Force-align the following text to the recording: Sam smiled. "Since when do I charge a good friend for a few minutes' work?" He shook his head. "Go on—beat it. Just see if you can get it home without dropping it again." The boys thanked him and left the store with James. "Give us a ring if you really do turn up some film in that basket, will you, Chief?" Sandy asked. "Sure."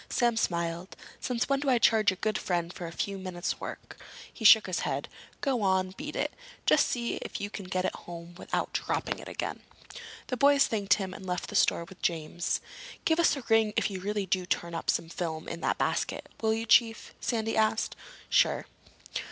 Sam 0.09 0.35
smiled. 0.35 0.95
"Since 1.19 1.47
when 1.47 1.59
do 1.59 1.69
I 1.69 1.77
charge 1.77 2.11
a 2.11 2.15
good 2.15 2.39
friend 2.39 2.73
for 2.73 2.87
a 2.87 2.91
few 2.91 3.19
minutes' 3.19 3.59
work?" 3.61 3.99
He 4.33 4.43
shook 4.43 4.65
his 4.65 4.79
head. 4.79 5.07
"Go 5.41 5.61
on—beat 5.61 6.15
it. 6.15 6.33
Just 6.65 6.87
see 6.87 7.17
if 7.17 7.39
you 7.39 7.51
can 7.51 7.65
get 7.65 7.85
it 7.85 7.93
home 7.93 8.33
without 8.33 8.73
dropping 8.73 9.19
it 9.19 9.27
again." 9.27 9.59
The 10.25 10.37
boys 10.37 10.65
thanked 10.65 10.95
him 10.95 11.13
and 11.13 11.23
left 11.27 11.49
the 11.49 11.55
store 11.55 11.83
with 11.83 12.01
James. 12.01 12.61
"Give 13.05 13.19
us 13.19 13.35
a 13.35 13.43
ring 13.47 13.73
if 13.77 13.91
you 13.91 13.99
really 14.01 14.25
do 14.25 14.47
turn 14.47 14.73
up 14.73 14.89
some 14.89 15.07
film 15.07 15.47
in 15.47 15.61
that 15.61 15.77
basket, 15.77 16.29
will 16.41 16.55
you, 16.55 16.65
Chief?" 16.65 17.13
Sandy 17.21 17.55
asked. 17.55 17.95
"Sure." 18.27 18.65